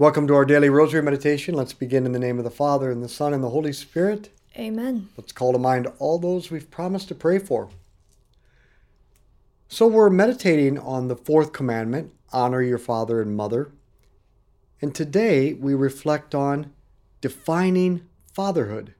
Welcome 0.00 0.28
to 0.28 0.34
our 0.36 0.44
daily 0.44 0.68
rosary 0.68 1.02
meditation. 1.02 1.56
Let's 1.56 1.72
begin 1.72 2.06
in 2.06 2.12
the 2.12 2.20
name 2.20 2.38
of 2.38 2.44
the 2.44 2.52
Father, 2.52 2.88
and 2.92 3.02
the 3.02 3.08
Son, 3.08 3.34
and 3.34 3.42
the 3.42 3.50
Holy 3.50 3.72
Spirit. 3.72 4.28
Amen. 4.56 5.08
Let's 5.16 5.32
call 5.32 5.52
to 5.52 5.58
mind 5.58 5.88
all 5.98 6.20
those 6.20 6.52
we've 6.52 6.70
promised 6.70 7.08
to 7.08 7.16
pray 7.16 7.40
for. 7.40 7.68
So, 9.66 9.88
we're 9.88 10.08
meditating 10.08 10.78
on 10.78 11.08
the 11.08 11.16
fourth 11.16 11.52
commandment 11.52 12.12
honor 12.32 12.62
your 12.62 12.78
father 12.78 13.20
and 13.20 13.36
mother. 13.36 13.72
And 14.80 14.94
today 14.94 15.54
we 15.54 15.74
reflect 15.74 16.32
on 16.32 16.72
defining 17.20 18.06
fatherhood. 18.32 18.94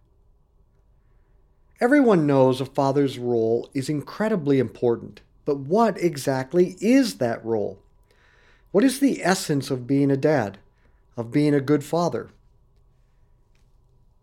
Everyone 1.81 2.27
knows 2.27 2.61
a 2.61 2.67
father's 2.67 3.21
role 3.21 3.71
is 3.73 3.89
incredibly 3.89 4.59
important, 4.59 5.21
but 5.45 5.59
what 5.59 5.97
exactly 6.03 6.75
is 6.81 7.19
that 7.19 7.45
role? 7.45 7.79
What 8.73 8.83
is 8.83 8.99
the 8.99 9.23
essence 9.23 9.71
of 9.71 9.87
being 9.87 10.11
a 10.11 10.17
dad, 10.17 10.59
of 11.19 11.33
being 11.33 11.53
a 11.53 11.61
good 11.61 11.83
father? 11.83 12.31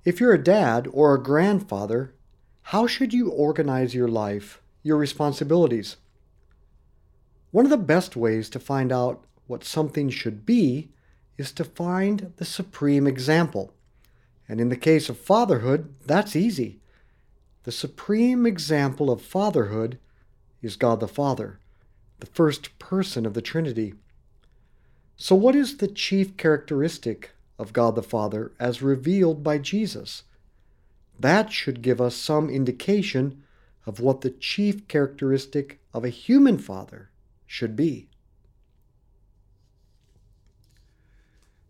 If 0.06 0.20
you're 0.20 0.34
a 0.34 0.44
dad 0.44 0.88
or 0.94 1.14
a 1.14 1.22
grandfather, 1.22 2.14
how 2.62 2.88
should 2.88 3.14
you 3.14 3.30
organize 3.30 3.94
your 3.94 4.08
life, 4.08 4.62
your 4.82 4.98
responsibilities? 4.98 5.98
One 7.52 7.66
of 7.66 7.72
the 7.72 7.78
best 7.78 8.16
ways 8.16 8.50
to 8.50 8.60
find 8.60 8.94
out 8.94 9.26
what 9.46 9.66
something 9.66 10.10
should 10.10 10.46
be 10.46 10.90
is 11.38 11.52
to 11.52 11.66
find 11.66 12.32
the 12.38 12.46
supreme 12.46 13.08
example. 13.08 13.74
And 14.48 14.62
in 14.62 14.70
the 14.70 14.78
case 14.78 15.10
of 15.10 15.18
fatherhood, 15.18 15.94
that's 16.06 16.36
easy. 16.36 16.80
The 17.64 17.72
supreme 17.74 18.46
example 18.46 19.12
of 19.12 19.22
fatherhood 19.22 20.00
is 20.62 20.78
God 20.78 21.02
the 21.02 21.08
Father, 21.08 21.60
the 22.20 22.28
first 22.28 22.80
person 22.80 23.26
of 23.26 23.34
the 23.34 23.42
Trinity. 23.42 23.96
So, 25.18 25.36
what 25.36 25.56
is 25.56 25.78
the 25.78 25.88
chief 25.88 26.36
characteristic 26.38 27.32
of 27.58 27.74
God 27.74 27.96
the 27.96 28.04
Father 28.04 28.52
as 28.60 28.82
revealed 28.82 29.44
by 29.44 29.58
Jesus? 29.58 30.24
That 31.20 31.52
should 31.52 31.82
give 31.82 32.02
us 32.02 32.16
some 32.16 32.50
indication 32.50 33.44
of 33.86 34.00
what 34.00 34.22
the 34.22 34.32
chief 34.32 34.88
characteristic 34.88 35.80
of 35.94 36.04
a 36.04 36.10
human 36.10 36.58
father 36.58 37.10
should 37.46 37.76
be. 37.76 38.10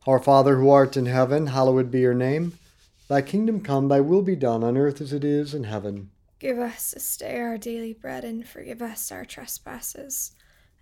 Our 0.07 0.19
Father 0.19 0.57
who 0.57 0.69
art 0.69 0.97
in 0.97 1.07
heaven, 1.07 1.47
hallowed 1.47 1.91
be 1.91 1.99
your 1.99 2.13
name. 2.13 2.57
Thy 3.07 3.21
kingdom 3.21 3.61
come, 3.61 3.87
thy 3.87 4.01
will 4.01 4.21
be 4.21 4.35
done 4.35 4.63
on 4.63 4.77
earth 4.77 5.01
as 5.01 5.13
it 5.13 5.23
is 5.23 5.53
in 5.53 5.65
heaven. 5.65 6.09
Give 6.39 6.59
us 6.59 6.91
this 6.91 7.17
day 7.17 7.39
our 7.39 7.57
daily 7.57 7.93
bread 7.93 8.23
and 8.23 8.47
forgive 8.47 8.81
us 8.81 9.11
our 9.11 9.25
trespasses, 9.25 10.31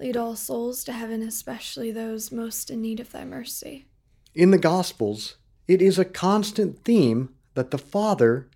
Lead 0.00 0.16
all 0.16 0.36
souls 0.36 0.84
to 0.84 0.92
heaven, 0.92 1.22
especially 1.22 1.90
those 1.92 2.32
most 2.32 2.70
in 2.70 2.82
need 2.82 3.00
of 3.00 3.12
thy 3.12 3.24
mercy. 3.24 3.86
in 4.34 4.50
the 4.50 4.58
Gospels, 4.58 5.36
it 5.68 5.80
is 5.80 5.98
a 5.98 6.04
constant 6.04 6.84
theme 6.84 7.30
that 7.54 7.70
the 7.70 7.78
Father 7.78 8.48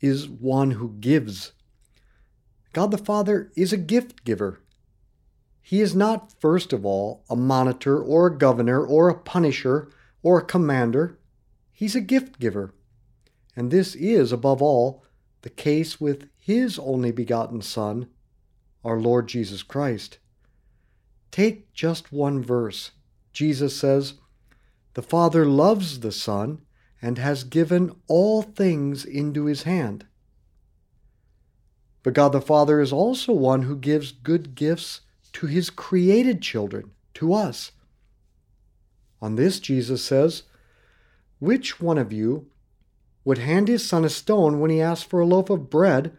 is 0.00 0.28
one 0.28 0.72
who 0.72 0.94
gives. 1.00 1.52
God 2.72 2.90
the 2.92 2.98
Father 2.98 3.50
is 3.56 3.72
a 3.72 3.76
gift 3.76 4.24
giver. 4.24 4.60
He 5.60 5.80
is 5.80 5.94
not, 5.94 6.32
first 6.40 6.72
of 6.72 6.86
all, 6.86 7.24
a 7.28 7.36
monitor 7.36 8.00
or 8.00 8.28
a 8.28 8.38
governor 8.38 8.84
or 8.86 9.08
a 9.08 9.18
punisher 9.18 9.90
or 10.22 10.38
a 10.38 10.44
commander. 10.44 11.18
He's 11.72 11.96
a 11.96 12.00
gift 12.00 12.38
giver. 12.38 12.72
And 13.56 13.70
this 13.70 13.94
is, 13.96 14.32
above 14.32 14.62
all, 14.62 15.02
the 15.42 15.50
case 15.50 16.00
with 16.00 16.28
His 16.36 16.78
only 16.78 17.10
begotten 17.10 17.60
Son, 17.60 18.08
our 18.84 19.00
Lord 19.00 19.26
Jesus 19.26 19.62
Christ. 19.62 20.18
Take 21.30 21.72
just 21.72 22.12
one 22.12 22.42
verse. 22.42 22.92
Jesus 23.32 23.76
says, 23.76 24.14
The 24.94 25.02
Father 25.02 25.44
loves 25.44 26.00
the 26.00 26.12
Son 26.12 26.62
and 27.00 27.18
has 27.18 27.44
given 27.44 27.94
all 28.08 28.42
things 28.42 29.04
into 29.04 29.44
his 29.44 29.62
hand. 29.62 30.06
But 32.02 32.14
God 32.14 32.32
the 32.32 32.40
Father 32.40 32.80
is 32.80 32.92
also 32.92 33.32
one 33.32 33.62
who 33.62 33.76
gives 33.76 34.12
good 34.12 34.54
gifts 34.54 35.02
to 35.34 35.46
his 35.46 35.70
created 35.70 36.42
children, 36.42 36.90
to 37.14 37.34
us. 37.34 37.72
On 39.20 39.36
this, 39.36 39.60
Jesus 39.60 40.02
says, 40.02 40.44
Which 41.38 41.80
one 41.80 41.98
of 41.98 42.12
you 42.12 42.46
would 43.24 43.38
hand 43.38 43.68
his 43.68 43.86
son 43.86 44.04
a 44.04 44.08
stone 44.08 44.58
when 44.58 44.70
he 44.70 44.80
asks 44.80 45.04
for 45.04 45.20
a 45.20 45.26
loaf 45.26 45.50
of 45.50 45.70
bread, 45.70 46.16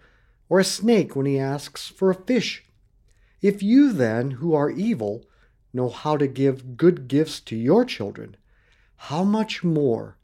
or 0.47 0.59
a 0.59 0.63
snake 0.63 1.15
when 1.15 1.25
he 1.25 1.39
asks 1.39 1.87
for 1.87 2.09
a 2.09 2.15
fish? 2.15 2.65
If 3.41 3.63
you 3.63 3.93
then, 3.93 4.31
who 4.31 4.53
are 4.53 4.69
evil, 4.69 5.25
know 5.73 5.89
how 5.89 6.17
to 6.17 6.27
give 6.27 6.77
good 6.77 7.07
gifts 7.07 7.39
to 7.41 7.55
your 7.55 7.85
children, 7.85 8.35
how 8.95 9.23
much 9.23 9.63
more 9.63 10.17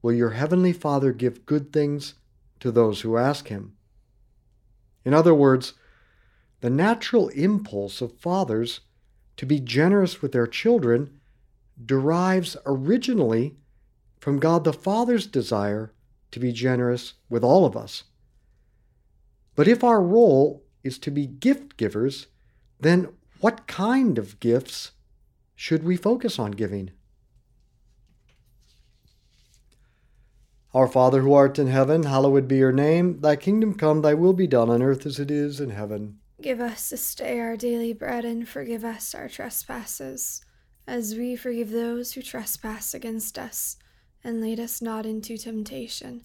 will 0.00 0.12
your 0.12 0.30
heavenly 0.30 0.72
Father 0.72 1.12
give 1.12 1.44
good 1.44 1.72
things 1.72 2.14
to 2.60 2.70
those 2.70 3.02
who 3.02 3.16
ask 3.16 3.48
him? 3.48 3.76
In 5.04 5.12
other 5.12 5.34
words, 5.34 5.74
the 6.60 6.70
natural 6.70 7.28
impulse 7.28 8.00
of 8.00 8.18
fathers 8.18 8.80
to 9.36 9.44
be 9.44 9.60
generous 9.60 10.22
with 10.22 10.32
their 10.32 10.46
children 10.46 11.20
derives 11.84 12.56
originally 12.64 13.56
from 14.18 14.38
God 14.38 14.64
the 14.64 14.72
Father's 14.72 15.26
desire 15.26 15.92
to 16.30 16.40
be 16.40 16.52
generous 16.52 17.14
with 17.28 17.44
all 17.44 17.66
of 17.66 17.76
us. 17.76 18.04
But 19.54 19.68
if 19.68 19.84
our 19.84 20.02
role 20.02 20.64
is 20.82 20.98
to 21.00 21.10
be 21.10 21.26
gift 21.26 21.76
givers, 21.76 22.28
then 22.80 23.08
what 23.40 23.66
kind 23.66 24.18
of 24.18 24.40
gifts 24.40 24.92
should 25.54 25.84
we 25.84 25.96
focus 25.96 26.38
on 26.38 26.52
giving? 26.52 26.90
Our 30.74 30.86
Father 30.86 31.22
who 31.22 31.32
art 31.32 31.58
in 31.58 31.68
heaven, 31.68 32.02
hallowed 32.02 32.48
be 32.48 32.56
your 32.56 32.72
name. 32.72 33.20
Thy 33.20 33.36
kingdom 33.36 33.74
come, 33.74 34.02
thy 34.02 34.12
will 34.12 34.34
be 34.34 34.46
done 34.46 34.68
on 34.68 34.82
earth 34.82 35.06
as 35.06 35.18
it 35.18 35.30
is 35.30 35.58
in 35.58 35.70
heaven. 35.70 36.18
Give 36.42 36.60
us 36.60 36.90
this 36.90 37.14
day 37.14 37.40
our 37.40 37.56
daily 37.56 37.94
bread 37.94 38.26
and 38.26 38.46
forgive 38.46 38.84
us 38.84 39.14
our 39.14 39.28
trespasses, 39.28 40.44
as 40.86 41.14
we 41.14 41.34
forgive 41.34 41.70
those 41.70 42.12
who 42.12 42.20
trespass 42.20 42.92
against 42.92 43.38
us. 43.38 43.78
And 44.22 44.42
lead 44.42 44.60
us 44.60 44.82
not 44.82 45.06
into 45.06 45.38
temptation 45.38 46.24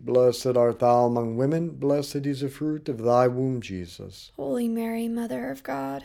Blessed 0.00 0.56
art 0.56 0.80
thou 0.80 1.06
among 1.06 1.36
women, 1.36 1.70
blessed 1.70 2.26
is 2.26 2.40
the 2.40 2.48
fruit 2.48 2.88
of 2.88 2.98
thy 2.98 3.28
womb, 3.28 3.60
Jesus. 3.60 4.32
Holy 4.36 4.68
Mary, 4.68 5.08
Mother 5.08 5.50
of 5.50 5.62
God, 5.62 6.04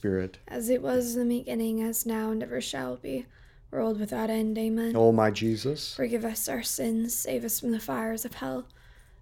Spirit, 0.01 0.39
as 0.47 0.67
it 0.67 0.81
was 0.81 1.15
in 1.15 1.29
the 1.29 1.37
beginning, 1.37 1.83
as 1.83 2.07
now, 2.07 2.31
and 2.31 2.41
ever 2.41 2.59
shall 2.59 2.95
be, 2.95 3.27
world 3.69 3.99
without 3.99 4.31
end. 4.31 4.57
Amen. 4.57 4.95
O 4.95 5.11
my 5.11 5.29
Jesus, 5.29 5.93
forgive 5.93 6.25
us 6.25 6.49
our 6.49 6.63
sins, 6.63 7.13
save 7.13 7.45
us 7.45 7.59
from 7.59 7.69
the 7.69 7.79
fires 7.79 8.25
of 8.25 8.33
hell, 8.33 8.65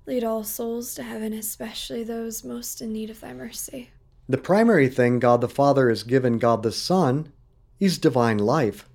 lead 0.05 0.23
all 0.23 0.45
souls 0.45 0.95
to 0.95 1.03
heaven, 1.03 1.33
especially 1.33 2.05
those 2.05 2.45
most 2.45 2.81
in 2.81 2.93
need 2.93 3.09
of 3.09 3.19
thy 3.19 3.33
mercy. 3.33 3.89
The 4.29 4.37
primary 4.37 4.87
thing 4.87 5.19
God 5.19 5.41
the 5.41 5.49
Father 5.49 5.89
has 5.89 6.03
given 6.03 6.37
God 6.37 6.63
the 6.63 6.71
Son 6.71 7.33
is 7.81 7.97
divine 7.97 8.37
life. 8.37 8.87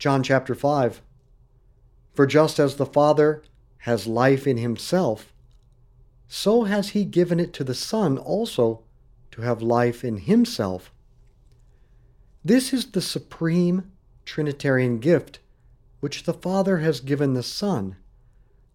John 0.00 0.24
chapter 0.24 0.56
5 0.56 1.00
For 2.12 2.26
just 2.26 2.58
as 2.58 2.74
the 2.74 2.86
Father 2.86 3.44
has 3.78 4.08
life 4.08 4.48
in 4.48 4.56
himself, 4.56 5.32
so 6.26 6.64
has 6.64 6.88
he 6.88 7.04
given 7.04 7.38
it 7.38 7.52
to 7.52 7.62
the 7.62 7.72
Son 7.72 8.18
also 8.18 8.82
to 9.32 9.42
have 9.42 9.62
life 9.62 10.04
in 10.04 10.18
himself. 10.18 10.92
This 12.44 12.72
is 12.72 12.86
the 12.86 13.02
supreme 13.02 13.92
Trinitarian 14.24 14.98
gift 14.98 15.40
which 16.00 16.24
the 16.24 16.34
Father 16.34 16.78
has 16.78 17.00
given 17.00 17.34
the 17.34 17.42
Son, 17.42 17.96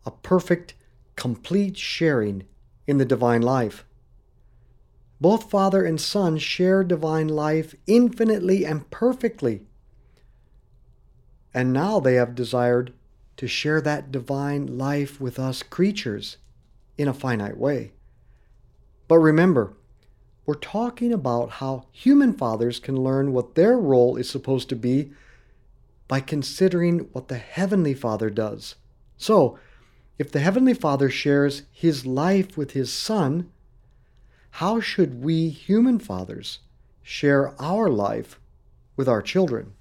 a 0.06 0.12
perfect, 0.12 0.76
complete 1.16 1.78
sharing 1.78 2.46
in 2.88 2.98
the 2.98 3.06
divine 3.06 3.42
life. 3.42 3.84
Both 5.20 5.50
Father 5.50 5.84
and 5.84 6.00
Son 6.00 6.38
share 6.38 6.84
divine 6.84 7.28
life 7.28 7.74
infinitely 7.88 8.66
and 8.66 8.90
perfectly. 8.92 9.64
And 11.54 11.74
now 11.74 12.00
they 12.00 12.16
have 12.16 12.36
desired 12.36 12.94
to 13.38 13.48
share 13.48 13.82
that 13.82 14.12
divine 14.12 14.78
life 14.78 15.20
with 15.20 15.40
us 15.40 15.64
creatures 15.64 16.38
in 16.98 17.08
a 17.08 17.14
finite 17.14 17.58
way. 17.58 17.94
But 19.08 19.20
remember, 19.20 19.74
we're 20.46 20.56
talking 20.56 21.12
about 21.12 21.50
how 21.50 21.86
human 21.92 22.34
fathers 22.34 22.80
can 22.80 22.96
learn 22.96 23.34
what 23.34 23.56
their 23.56 23.78
role 23.78 24.16
is 24.16 24.30
supposed 24.30 24.70
to 24.70 24.76
be 24.76 25.12
by 26.08 26.20
considering 26.20 27.00
what 27.14 27.28
the 27.28 27.38
Heavenly 27.38 27.94
Father 27.94 28.30
does. 28.30 28.76
So, 29.18 29.58
if 30.20 30.32
the 30.32 30.40
Heavenly 30.40 30.74
Father 30.74 31.10
shares 31.10 31.64
His 31.72 32.06
life 32.06 32.56
with 32.56 32.72
His 32.72 32.94
Son, 32.94 33.50
how 34.52 34.80
should 34.80 35.24
we 35.24 35.50
human 35.50 36.00
fathers 36.00 36.60
share 37.02 37.60
our 37.62 37.90
life 37.90 38.40
with 38.96 39.10
our 39.10 39.22
children? 39.22 39.74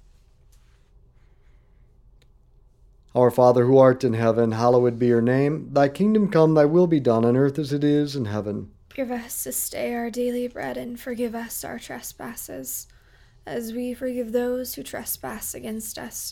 Our 3.13 3.31
Father 3.31 3.65
who 3.65 3.77
art 3.77 4.03
in 4.03 4.13
heaven, 4.13 4.51
hallowed 4.51 4.99
be 4.99 5.07
your 5.07 5.21
name. 5.21 5.69
Thy 5.71 5.87
kingdom 5.87 6.29
come, 6.29 6.53
thy 6.53 6.65
will 6.65 6.87
be 6.87 6.99
done 6.99 7.23
on 7.23 7.37
earth 7.37 7.57
as 7.57 7.71
it 7.71 7.83
is 7.83 8.15
in 8.15 8.25
heaven. 8.25 8.71
Give 8.95 9.11
us 9.11 9.43
this 9.43 9.69
day 9.69 9.93
our 9.93 10.09
daily 10.09 10.47
bread, 10.47 10.77
and 10.77 10.97
forgive 10.97 11.35
us 11.35 11.65
our 11.65 11.77
trespasses, 11.77 12.87
as 13.45 13.73
we 13.73 13.93
forgive 13.93 14.31
those 14.31 14.75
who 14.75 14.83
trespass 14.83 15.53
against 15.53 15.99
us. 15.99 16.31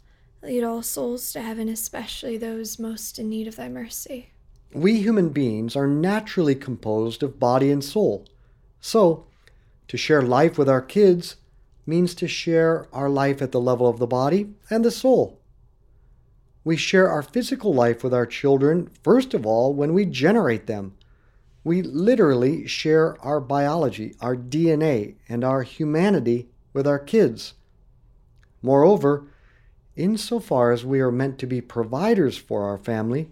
Lead 0.43 0.63
all 0.63 0.81
souls 0.81 1.31
to 1.33 1.41
heaven, 1.41 1.69
especially 1.69 2.37
those 2.37 2.79
most 2.79 3.19
in 3.19 3.29
need 3.29 3.47
of 3.47 3.55
thy 3.57 3.69
mercy. 3.69 4.29
we 4.73 4.97
human 5.01 5.29
beings 5.29 5.75
are 5.75 5.87
naturally 5.87 6.55
composed 6.55 7.21
of 7.23 7.39
body 7.39 7.69
and 7.69 7.83
soul. 7.83 8.25
So, 8.79 9.25
to 9.87 9.97
share 9.97 10.21
life 10.21 10.57
with 10.57 10.69
our 10.69 10.81
kids 10.81 11.35
means 11.85 12.15
to 12.15 12.27
share 12.27 12.87
our 12.93 13.09
life 13.09 13.41
at 13.41 13.51
the 13.51 13.59
level 13.59 13.87
of 13.87 13.99
the 13.99 14.07
body 14.07 14.53
and 14.69 14.83
the 14.85 14.91
soul. 14.91 15.39
We 16.63 16.77
share 16.77 17.09
our 17.09 17.21
physical 17.23 17.73
life 17.73 18.03
with 18.03 18.13
our 18.13 18.25
children, 18.25 18.89
first 19.03 19.33
of 19.33 19.45
all, 19.45 19.73
when 19.73 19.93
we 19.93 20.05
generate 20.05 20.67
them. 20.67 20.95
We 21.63 21.81
literally 21.81 22.65
share 22.67 23.21
our 23.23 23.39
biology, 23.39 24.15
our 24.21 24.35
DNA, 24.35 25.15
and 25.27 25.43
our 25.43 25.63
humanity 25.63 26.49
with 26.73 26.87
our 26.87 26.99
kids. 26.99 27.53
Moreover, 28.61 29.27
insofar 29.95 30.71
as 30.71 30.85
we 30.85 30.99
are 30.99 31.11
meant 31.11 31.37
to 31.39 31.47
be 31.47 31.61
providers 31.61 32.37
for 32.37 32.63
our 32.63 32.77
family, 32.77 33.29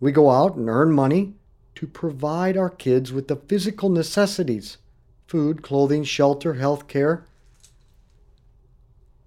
we 0.00 0.12
go 0.12 0.30
out 0.30 0.56
and 0.56 0.68
earn 0.68 0.92
money 0.92 1.34
to 1.74 1.86
provide 1.86 2.56
our 2.56 2.70
kids 2.70 3.12
with 3.12 3.28
the 3.28 3.36
physical 3.36 3.88
necessities 3.88 4.78
food, 5.26 5.60
clothing, 5.60 6.04
shelter, 6.04 6.54
health 6.54 6.86
care. 6.86 7.24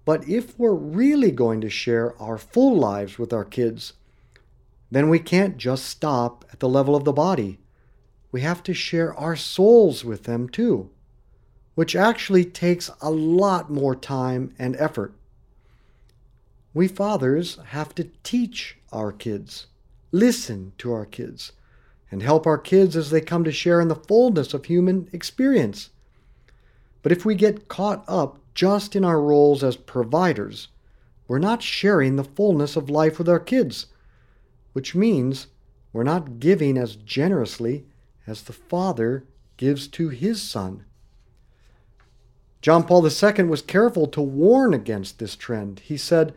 But 0.06 0.26
if 0.26 0.58
we're 0.58 0.72
really 0.72 1.30
going 1.30 1.60
to 1.60 1.68
share 1.68 2.20
our 2.20 2.38
full 2.38 2.74
lives 2.74 3.18
with 3.18 3.34
our 3.34 3.44
kids, 3.44 3.92
then 4.90 5.10
we 5.10 5.18
can't 5.18 5.58
just 5.58 5.84
stop 5.84 6.44
at 6.52 6.60
the 6.60 6.68
level 6.68 6.96
of 6.96 7.04
the 7.04 7.12
body. 7.12 7.58
We 8.32 8.40
have 8.40 8.62
to 8.64 8.74
share 8.74 9.14
our 9.14 9.36
souls 9.36 10.04
with 10.04 10.24
them 10.24 10.48
too, 10.48 10.90
which 11.74 11.94
actually 11.94 12.44
takes 12.44 12.90
a 13.00 13.10
lot 13.10 13.70
more 13.70 13.94
time 13.94 14.54
and 14.58 14.74
effort. 14.76 15.12
We 16.72 16.86
fathers 16.86 17.58
have 17.66 17.94
to 17.96 18.10
teach 18.22 18.78
our 18.92 19.10
kids, 19.10 19.66
listen 20.12 20.72
to 20.78 20.92
our 20.92 21.06
kids, 21.06 21.52
and 22.10 22.22
help 22.22 22.46
our 22.46 22.58
kids 22.58 22.96
as 22.96 23.10
they 23.10 23.20
come 23.20 23.44
to 23.44 23.52
share 23.52 23.80
in 23.80 23.88
the 23.88 23.94
fullness 23.94 24.54
of 24.54 24.64
human 24.64 25.08
experience. 25.12 25.90
But 27.02 27.12
if 27.12 27.24
we 27.24 27.34
get 27.34 27.68
caught 27.68 28.04
up 28.06 28.38
just 28.54 28.94
in 28.94 29.04
our 29.04 29.20
roles 29.20 29.64
as 29.64 29.76
providers, 29.76 30.68
we're 31.26 31.38
not 31.38 31.62
sharing 31.62 32.16
the 32.16 32.24
fullness 32.24 32.76
of 32.76 32.90
life 32.90 33.18
with 33.18 33.28
our 33.28 33.40
kids, 33.40 33.86
which 34.72 34.94
means 34.94 35.48
we're 35.92 36.04
not 36.04 36.38
giving 36.38 36.76
as 36.76 36.96
generously 36.96 37.84
as 38.26 38.42
the 38.42 38.52
Father 38.52 39.24
gives 39.56 39.88
to 39.88 40.08
his 40.08 40.40
Son. 40.42 40.84
John 42.62 42.84
Paul 42.84 43.06
II 43.06 43.44
was 43.44 43.62
careful 43.62 44.06
to 44.08 44.20
warn 44.20 44.74
against 44.74 45.18
this 45.18 45.34
trend. 45.34 45.80
He 45.80 45.96
said, 45.96 46.34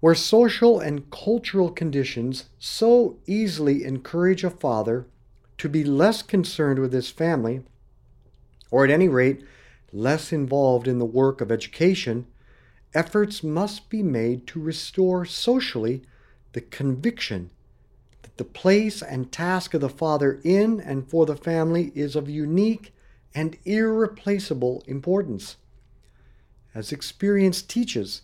where 0.00 0.14
social 0.14 0.78
and 0.78 1.10
cultural 1.10 1.70
conditions 1.70 2.48
so 2.58 3.18
easily 3.26 3.84
encourage 3.84 4.44
a 4.44 4.50
father 4.50 5.06
to 5.58 5.68
be 5.68 5.82
less 5.82 6.22
concerned 6.22 6.78
with 6.78 6.92
his 6.92 7.10
family, 7.10 7.62
or 8.70 8.84
at 8.84 8.90
any 8.90 9.08
rate, 9.08 9.42
less 9.92 10.32
involved 10.32 10.86
in 10.86 10.98
the 10.98 11.04
work 11.04 11.40
of 11.40 11.50
education, 11.50 12.26
efforts 12.94 13.42
must 13.42 13.90
be 13.90 14.02
made 14.02 14.46
to 14.46 14.60
restore 14.60 15.24
socially 15.24 16.02
the 16.52 16.60
conviction 16.60 17.50
that 18.22 18.36
the 18.36 18.44
place 18.44 19.02
and 19.02 19.32
task 19.32 19.74
of 19.74 19.80
the 19.80 19.88
father 19.88 20.40
in 20.44 20.80
and 20.80 21.08
for 21.08 21.26
the 21.26 21.36
family 21.36 21.92
is 21.94 22.14
of 22.14 22.28
unique 22.28 22.94
and 23.34 23.56
irreplaceable 23.64 24.82
importance. 24.86 25.56
As 26.74 26.92
experience 26.92 27.62
teaches, 27.62 28.22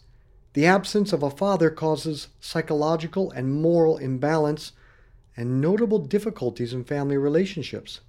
the 0.54 0.66
absence 0.66 1.12
of 1.12 1.22
a 1.22 1.30
father 1.30 1.68
causes 1.68 2.28
psychological 2.40 3.30
and 3.32 3.60
moral 3.60 3.98
imbalance 3.98 4.72
and 5.36 5.60
notable 5.60 5.98
difficulties 5.98 6.72
in 6.72 6.84
family 6.84 7.16
relationships. 7.16 8.00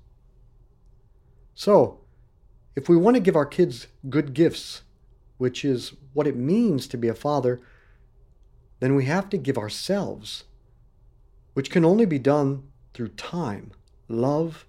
So, 1.55 2.01
if 2.75 2.87
we 2.87 2.97
want 2.97 3.15
to 3.15 3.21
give 3.21 3.35
our 3.35 3.45
kids 3.45 3.87
good 4.09 4.33
gifts, 4.33 4.83
which 5.37 5.65
is 5.65 5.93
what 6.13 6.27
it 6.27 6.35
means 6.35 6.87
to 6.87 6.97
be 6.97 7.07
a 7.07 7.15
father, 7.15 7.61
then 8.79 8.95
we 8.95 9.05
have 9.05 9.29
to 9.29 9.37
give 9.37 9.57
ourselves, 9.57 10.43
which 11.53 11.71
can 11.71 11.83
only 11.83 12.05
be 12.05 12.19
done 12.19 12.63
through 12.93 13.09
time, 13.09 13.71
love, 14.07 14.65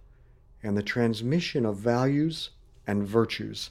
and 0.63 0.77
the 0.77 0.83
transmission 0.83 1.67
of 1.67 1.77
values 1.77 2.51
and 2.87 3.07
virtues. 3.07 3.71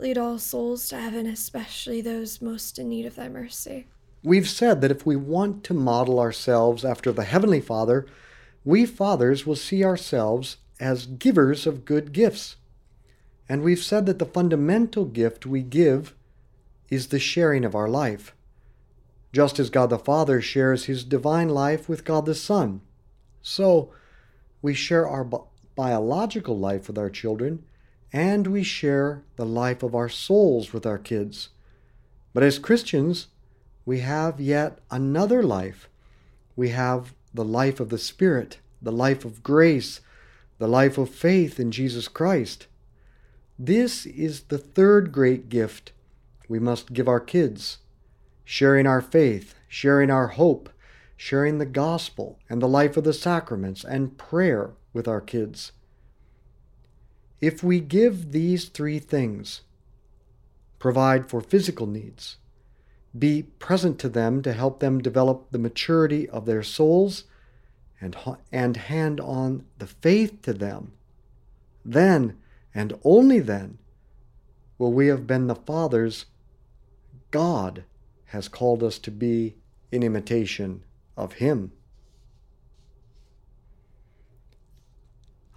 Lead 0.00 0.16
all 0.16 0.38
souls 0.38 0.88
to 0.88 0.98
heaven, 0.98 1.26
especially 1.26 2.00
those 2.00 2.40
most 2.40 2.78
in 2.78 2.88
need 2.88 3.04
of 3.04 3.16
thy 3.16 3.28
mercy. 3.28 3.86
we've 4.22 4.48
said 4.48 4.80
that 4.80 4.90
if 4.90 5.04
we 5.04 5.14
want 5.14 5.62
to 5.64 5.74
model 5.74 6.18
ourselves 6.18 6.86
after 6.86 7.12
the 7.12 7.24
Heavenly 7.24 7.60
Father, 7.60 8.06
we 8.64 8.86
fathers 8.86 9.46
will 9.46 9.56
see 9.56 9.84
ourselves 9.84 10.56
as 10.78 11.04
givers 11.04 11.66
of 11.66 11.84
good 11.84 12.14
gifts. 12.14 12.56
And 13.46 13.62
we've 13.62 13.82
said 13.82 14.06
that 14.06 14.18
the 14.18 14.24
fundamental 14.24 15.04
gift 15.04 15.44
we 15.44 15.62
give 15.62 16.14
is 16.88 17.08
the 17.08 17.18
sharing 17.18 17.64
of 17.66 17.74
our 17.74 17.88
life, 17.88 18.34
just 19.34 19.58
as 19.58 19.68
God 19.68 19.90
the 19.90 19.98
Father 19.98 20.40
shares 20.40 20.84
his 20.86 21.04
divine 21.04 21.50
life 21.50 21.90
with 21.90 22.06
God 22.06 22.24
the 22.24 22.34
Son. 22.34 22.80
So, 23.42 23.92
we 24.62 24.72
share 24.72 25.06
our 25.06 25.24
bi- 25.24 25.38
biological 25.76 26.58
life 26.58 26.88
with 26.88 26.96
our 26.96 27.10
children, 27.10 27.64
and 28.12 28.46
we 28.46 28.62
share 28.62 29.22
the 29.36 29.46
life 29.46 29.82
of 29.82 29.94
our 29.94 30.08
souls 30.08 30.72
with 30.72 30.86
our 30.86 30.98
kids. 30.98 31.50
But 32.32 32.42
as 32.42 32.58
Christians, 32.58 33.28
we 33.84 34.00
have 34.00 34.40
yet 34.40 34.78
another 34.90 35.42
life. 35.42 35.88
We 36.56 36.70
have 36.70 37.14
the 37.32 37.44
life 37.44 37.80
of 37.80 37.88
the 37.88 37.98
Spirit, 37.98 38.58
the 38.82 38.92
life 38.92 39.24
of 39.24 39.42
grace, 39.42 40.00
the 40.58 40.68
life 40.68 40.98
of 40.98 41.10
faith 41.10 41.58
in 41.58 41.70
Jesus 41.70 42.08
Christ. 42.08 42.66
This 43.58 44.06
is 44.06 44.42
the 44.42 44.58
third 44.58 45.12
great 45.12 45.48
gift 45.48 45.92
we 46.48 46.58
must 46.58 46.92
give 46.92 47.08
our 47.08 47.20
kids 47.20 47.78
sharing 48.50 48.84
our 48.84 49.00
faith, 49.00 49.54
sharing 49.68 50.10
our 50.10 50.26
hope, 50.26 50.68
sharing 51.16 51.58
the 51.58 51.64
gospel 51.64 52.36
and 52.48 52.60
the 52.60 52.66
life 52.66 52.96
of 52.96 53.04
the 53.04 53.12
sacraments 53.12 53.84
and 53.84 54.18
prayer 54.18 54.72
with 54.92 55.06
our 55.06 55.20
kids. 55.20 55.70
If 57.40 57.62
we 57.62 57.80
give 57.80 58.32
these 58.32 58.66
three 58.66 58.98
things, 58.98 59.62
provide 60.78 61.30
for 61.30 61.40
physical 61.40 61.86
needs, 61.86 62.36
be 63.18 63.42
present 63.42 63.98
to 64.00 64.08
them 64.08 64.42
to 64.42 64.52
help 64.52 64.80
them 64.80 65.00
develop 65.00 65.50
the 65.50 65.58
maturity 65.58 66.28
of 66.28 66.46
their 66.46 66.62
souls, 66.62 67.24
and, 68.00 68.16
and 68.50 68.76
hand 68.76 69.20
on 69.20 69.64
the 69.78 69.86
faith 69.86 70.42
to 70.42 70.52
them, 70.52 70.92
then 71.84 72.36
and 72.74 72.98
only 73.04 73.40
then 73.40 73.78
will 74.78 74.92
we 74.92 75.08
have 75.08 75.26
been 75.26 75.46
the 75.46 75.54
fathers 75.54 76.26
God 77.30 77.84
has 78.26 78.48
called 78.48 78.82
us 78.82 78.98
to 79.00 79.10
be 79.10 79.56
in 79.90 80.02
imitation 80.02 80.82
of 81.16 81.34
Him. 81.34 81.72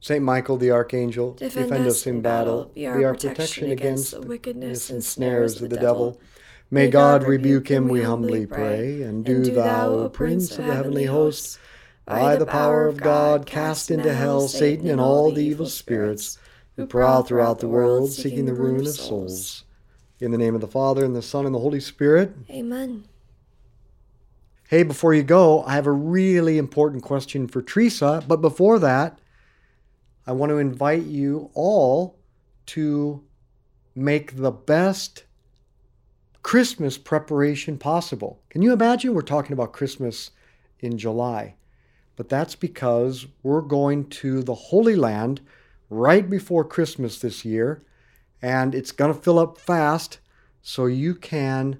Saint 0.00 0.24
Michael 0.24 0.56
the 0.56 0.70
Archangel, 0.70 1.34
Defend, 1.34 1.86
us 1.86 2.06
in 2.06 2.22
battle, 2.22 2.70
be 2.74 2.86
our, 2.86 3.14
protection, 3.14 3.70
against 3.70 4.12
the 4.12 4.22
wickedness 4.22 4.88
and 4.88 5.04
snares 5.04 5.60
of 5.60 5.68
the 5.68 5.76
devil. 5.76 6.18
May 6.70 6.88
God 6.88 7.24
rebuke 7.24 7.68
him, 7.68 7.88
we 7.88 8.02
humbly 8.02 8.46
pray. 8.46 9.02
And 9.02 9.24
do 9.24 9.42
thou, 9.42 9.90
O 9.90 10.08
Prince 10.08 10.52
of 10.52 10.64
the 10.64 10.74
heavenly 10.74 11.04
hosts, 11.04 11.58
by 12.06 12.36
the 12.36 12.46
power 12.46 12.86
of 12.86 12.96
God, 12.96 13.44
cast 13.44 13.90
into 13.90 14.14
hell 14.14 14.48
Satan 14.48 14.88
and 14.88 15.00
all 15.00 15.30
the 15.32 15.44
evil 15.44 15.66
spirits 15.66 16.38
who 16.76 16.86
prowl 16.86 17.22
throughout 17.22 17.58
the 17.58 17.68
world, 17.68 18.10
seeking 18.10 18.46
the 18.46 18.54
ruin 18.54 18.80
of 18.80 18.88
souls. 18.88 19.64
In 20.18 20.30
the 20.30 20.38
name 20.38 20.54
of 20.54 20.60
the 20.60 20.66
Father, 20.66 21.04
and 21.04 21.14
the 21.14 21.22
Son, 21.22 21.46
and 21.46 21.54
the 21.54 21.58
Holy 21.58 21.80
Spirit. 21.80 22.34
Amen. 22.50 23.04
Hey, 24.68 24.82
before 24.82 25.12
you 25.14 25.22
go, 25.22 25.62
I 25.64 25.74
have 25.74 25.86
a 25.86 25.92
really 25.92 26.56
important 26.56 27.02
question 27.02 27.48
for 27.48 27.60
Teresa. 27.60 28.22
But 28.28 28.40
before 28.40 28.78
that, 28.78 29.18
I 30.26 30.32
want 30.32 30.50
to 30.50 30.58
invite 30.58 31.04
you 31.04 31.50
all 31.54 32.18
to 32.66 33.24
make 33.94 34.36
the 34.36 34.50
best 34.50 35.24
Christmas 36.42 36.96
preparation 36.96 37.78
possible. 37.78 38.40
Can 38.48 38.62
you 38.62 38.72
imagine? 38.72 39.14
We're 39.14 39.22
talking 39.22 39.52
about 39.52 39.72
Christmas 39.72 40.30
in 40.78 40.98
July, 40.98 41.54
but 42.16 42.28
that's 42.28 42.54
because 42.54 43.26
we're 43.42 43.60
going 43.60 44.08
to 44.08 44.42
the 44.42 44.54
Holy 44.54 44.96
Land 44.96 45.40
right 45.90 46.28
before 46.28 46.64
Christmas 46.64 47.18
this 47.18 47.44
year, 47.44 47.82
and 48.40 48.74
it's 48.74 48.92
going 48.92 49.12
to 49.12 49.20
fill 49.20 49.38
up 49.38 49.58
fast. 49.58 50.20
So 50.62 50.86
you 50.86 51.14
can 51.14 51.78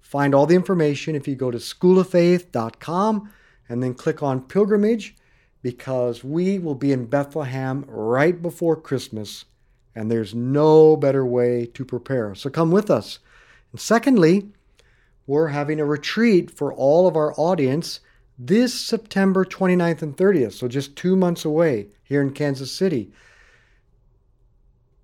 find 0.00 0.34
all 0.34 0.46
the 0.46 0.56
information 0.56 1.14
if 1.14 1.28
you 1.28 1.36
go 1.36 1.50
to 1.50 1.58
schooloffaith.com 1.58 3.32
and 3.68 3.82
then 3.82 3.94
click 3.94 4.22
on 4.22 4.42
pilgrimage 4.42 5.16
because 5.62 6.24
we 6.24 6.58
will 6.58 6.74
be 6.74 6.92
in 6.92 7.06
Bethlehem 7.06 7.84
right 7.88 8.40
before 8.40 8.76
Christmas 8.76 9.44
and 9.94 10.10
there's 10.10 10.34
no 10.34 10.96
better 10.96 11.26
way 11.26 11.66
to 11.74 11.84
prepare. 11.84 12.34
So 12.34 12.48
come 12.50 12.70
with 12.70 12.90
us. 12.90 13.18
And 13.72 13.80
secondly, 13.80 14.48
we're 15.26 15.48
having 15.48 15.80
a 15.80 15.84
retreat 15.84 16.50
for 16.50 16.72
all 16.72 17.06
of 17.06 17.16
our 17.16 17.34
audience 17.36 18.00
this 18.38 18.72
September 18.72 19.44
29th 19.44 20.00
and 20.02 20.16
30th, 20.16 20.54
so 20.54 20.66
just 20.66 20.96
two 20.96 21.14
months 21.14 21.44
away 21.44 21.88
here 22.02 22.22
in 22.22 22.32
Kansas 22.32 22.72
City. 22.72 23.12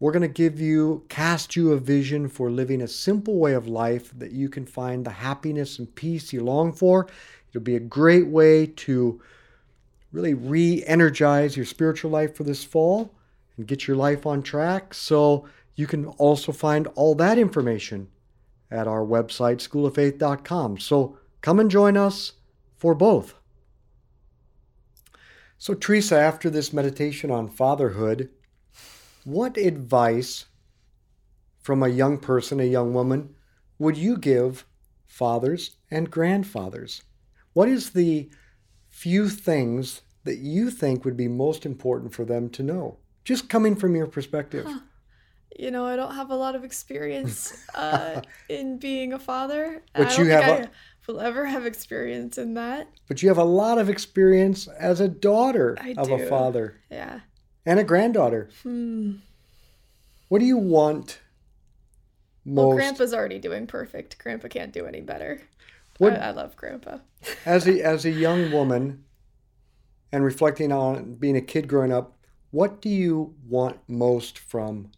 We're 0.00 0.12
going 0.12 0.22
to 0.22 0.28
give 0.28 0.60
you, 0.60 1.04
cast 1.08 1.56
you 1.56 1.72
a 1.72 1.78
vision 1.78 2.28
for 2.28 2.50
living 2.50 2.80
a 2.80 2.88
simple 2.88 3.38
way 3.38 3.52
of 3.52 3.68
life 3.68 4.10
that 4.18 4.32
you 4.32 4.48
can 4.48 4.64
find 4.66 5.04
the 5.04 5.10
happiness 5.10 5.78
and 5.78 5.94
peace 5.94 6.32
you 6.32 6.42
long 6.42 6.72
for. 6.72 7.08
It'll 7.50 7.60
be 7.60 7.76
a 7.76 7.80
great 7.80 8.26
way 8.26 8.66
to 8.66 9.20
really 10.16 10.32
re 10.32 10.82
energize 10.86 11.56
your 11.56 11.66
spiritual 11.66 12.10
life 12.10 12.34
for 12.34 12.42
this 12.42 12.64
fall 12.64 13.14
and 13.56 13.66
get 13.66 13.86
your 13.86 13.96
life 13.96 14.26
on 14.26 14.42
track. 14.42 14.94
So 14.94 15.46
you 15.74 15.86
can 15.86 16.06
also 16.06 16.52
find 16.52 16.86
all 16.94 17.14
that 17.16 17.38
information 17.38 18.08
at 18.70 18.88
our 18.88 19.04
website, 19.04 19.58
schooloffaith.com. 19.58 20.78
So 20.78 21.18
come 21.42 21.60
and 21.60 21.70
join 21.70 21.98
us 21.98 22.32
for 22.78 22.94
both. 22.94 23.34
So, 25.58 25.74
Teresa, 25.74 26.18
after 26.18 26.50
this 26.50 26.72
meditation 26.72 27.30
on 27.30 27.48
fatherhood, 27.48 28.30
what 29.24 29.56
advice 29.56 30.46
from 31.60 31.82
a 31.82 31.88
young 31.88 32.18
person, 32.18 32.60
a 32.60 32.64
young 32.64 32.92
woman, 32.92 33.34
would 33.78 33.96
you 33.96 34.16
give 34.16 34.66
fathers 35.06 35.76
and 35.90 36.10
grandfathers? 36.10 37.02
What 37.54 37.68
is 37.68 37.90
the 37.90 38.28
few 38.90 39.28
things 39.28 40.02
that 40.26 40.38
you 40.38 40.70
think 40.70 41.04
would 41.04 41.16
be 41.16 41.28
most 41.28 41.64
important 41.64 42.12
for 42.14 42.24
them 42.24 42.48
to 42.50 42.62
know? 42.62 42.98
Just 43.24 43.48
coming 43.48 43.74
from 43.74 43.96
your 43.96 44.06
perspective. 44.06 44.66
Huh. 44.68 44.80
You 45.58 45.70
know, 45.70 45.86
I 45.86 45.96
don't 45.96 46.14
have 46.14 46.30
a 46.30 46.36
lot 46.36 46.54
of 46.54 46.64
experience 46.64 47.64
uh, 47.74 48.20
in 48.48 48.78
being 48.78 49.12
a 49.14 49.18
father. 49.18 49.82
But 49.94 50.08
I 50.08 50.10
you 50.12 50.28
don't 50.28 50.42
have 50.42 50.56
think 50.58 50.70
I 51.08 51.12
will 51.12 51.20
ever 51.20 51.46
have 51.46 51.64
experience 51.64 52.36
in 52.36 52.54
that. 52.54 52.88
But 53.08 53.22
you 53.22 53.28
have 53.30 53.38
a 53.38 53.44
lot 53.44 53.78
of 53.78 53.88
experience 53.88 54.68
as 54.68 55.00
a 55.00 55.08
daughter 55.08 55.76
I 55.80 55.94
of 55.96 56.10
a 56.10 56.18
do. 56.18 56.26
father 56.28 56.80
Yeah. 56.90 57.20
and 57.64 57.78
a 57.80 57.84
granddaughter. 57.84 58.50
Hmm. 58.62 59.14
What 60.28 60.40
do 60.40 60.44
you 60.44 60.58
want 60.58 61.20
most 62.44 62.66
Well, 62.66 62.74
Grandpa's 62.76 63.14
already 63.14 63.38
doing 63.38 63.66
perfect. 63.66 64.18
Grandpa 64.18 64.48
can't 64.48 64.72
do 64.72 64.84
any 64.86 65.00
better. 65.00 65.40
What- 65.98 66.20
I, 66.20 66.26
I 66.26 66.30
love 66.32 66.54
Grandpa. 66.56 66.98
as 67.46 67.66
a 67.66 67.80
as 67.82 68.04
a 68.04 68.10
young 68.10 68.52
woman 68.52 69.04
and 70.12 70.24
reflecting 70.24 70.72
on 70.72 71.14
being 71.16 71.36
a 71.36 71.40
kid 71.40 71.68
growing 71.68 71.92
up, 71.92 72.18
what 72.50 72.80
do 72.80 72.88
you 72.88 73.34
want 73.46 73.80
most 73.88 74.38
from 74.38 74.90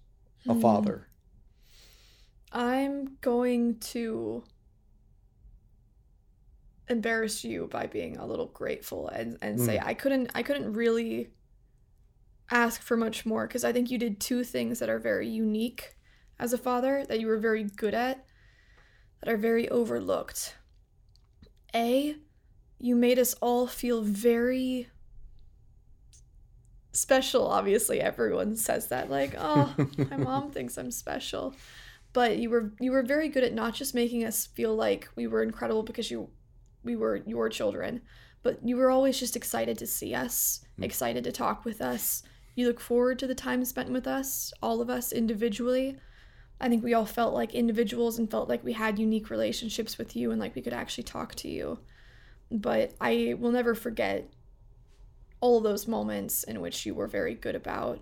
a 0.49 0.55
Hmm. 0.55 0.61
father? 0.61 1.09
I'm 2.53 3.17
going 3.21 3.79
to 3.81 4.45
embarrass 6.89 7.45
you 7.45 7.67
by 7.67 7.87
being 7.87 8.17
a 8.17 8.27
little 8.27 8.47
grateful 8.47 9.09
and, 9.09 9.37
and 9.43 9.61
say 9.61 9.79
I 9.79 9.93
couldn't 9.95 10.31
I 10.35 10.43
couldn't 10.43 10.73
really 10.73 11.31
ask 12.51 12.81
for 12.81 12.97
much 12.97 13.27
more 13.27 13.47
because 13.47 13.65
I 13.65 13.73
think 13.73 13.91
you 13.91 13.99
did 13.99 14.21
two 14.21 14.43
things 14.45 14.79
that 14.79 14.89
are 14.89 14.99
very 14.99 15.29
unique 15.29 15.97
as 16.39 16.53
a 16.53 16.59
father 16.59 17.05
that 17.07 17.21
you 17.21 17.27
were 17.27 17.39
very 17.39 17.65
good 17.65 17.95
at 17.95 18.25
that 19.21 19.29
are 19.33 19.37
very 19.37 19.69
overlooked. 19.69 20.57
A, 21.75 22.17
you 22.79 22.97
made 22.97 23.19
us 23.19 23.35
all 23.35 23.67
feel 23.67 24.03
very 24.03 24.89
special. 26.93 27.47
Obviously, 27.47 28.01
everyone 28.01 28.57
says 28.57 28.89
that 28.89 29.11
like, 29.11 29.35
"Oh, 29.39 29.75
my 30.11 30.17
mom 30.17 30.51
thinks 30.51 30.77
I'm 30.77 30.91
special." 30.91 31.55
But 32.13 32.39
you 32.39 32.51
were 32.51 32.73
you 32.81 32.93
were 32.93 33.03
very 33.03 33.29
good 33.29 33.45
at 33.45 33.55
not 33.55 33.75
just 33.75 33.95
making 33.95 34.25
us 34.25 34.47
feel 34.47 34.75
like 34.75 35.09
we 35.17 35.27
were 35.27 35.43
incredible 35.43 35.83
because 35.83 36.11
you 36.11 36.31
we 36.83 36.97
were 36.97 37.17
your 37.27 37.49
children, 37.49 38.01
but 38.43 38.67
you 38.67 38.77
were 38.77 38.91
always 38.91 39.19
just 39.19 39.37
excited 39.37 39.79
to 39.79 39.87
see 39.87 40.15
us, 40.15 40.65
hmm. 40.77 40.85
excited 40.85 41.25
to 41.25 41.33
talk 41.33 41.65
with 41.65 41.81
us. 41.81 42.23
You 42.55 42.67
look 42.67 42.81
forward 42.81 43.19
to 43.21 43.27
the 43.27 43.35
time 43.35 43.65
spent 43.65 43.91
with 43.91 44.07
us, 44.07 44.53
all 44.63 44.81
of 44.81 44.91
us 44.91 45.13
individually. 45.13 45.97
I 46.61 46.69
think 46.69 46.83
we 46.83 46.95
all 46.95 47.07
felt 47.07 47.35
like 47.35 47.55
individuals 47.55 48.19
and 48.19 48.29
felt 48.29 48.49
like 48.49 48.65
we 48.65 48.73
had 48.73 48.99
unique 48.99 49.31
relationships 49.31 49.97
with 49.97 50.17
you 50.17 50.33
and 50.33 50.41
like 50.41 50.57
we 50.57 50.63
could 50.63 50.73
actually 50.73 51.05
talk 51.05 51.37
to 51.37 51.49
you. 51.49 51.79
But 52.51 52.95
I 53.01 53.37
will 53.39 53.53
never 53.53 53.77
forget 53.77 54.29
all 55.41 55.61
those 55.61 55.89
moments 55.89 56.43
in 56.45 56.61
which 56.61 56.85
you 56.85 56.95
were 56.95 57.07
very 57.07 57.35
good 57.35 57.55
about 57.55 58.01